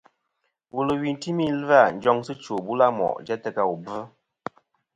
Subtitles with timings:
[0.73, 3.99] Wulwi timi ɨ̀lvɨ-a njoŋsɨ chwò bula mo' jæ tɨ ka wu bvɨ.